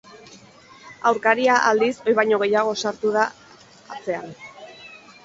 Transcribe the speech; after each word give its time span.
Aurkaria, 1.09 1.57
aldiz, 1.71 1.91
ohi 2.05 2.15
baino 2.19 2.39
gehiago 2.45 2.73
sartu 2.85 3.13
da 3.19 3.27
atzean. 3.97 4.33